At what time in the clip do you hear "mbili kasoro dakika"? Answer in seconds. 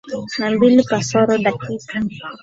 0.51-1.95